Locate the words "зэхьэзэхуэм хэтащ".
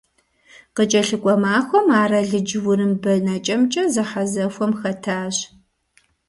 3.93-5.35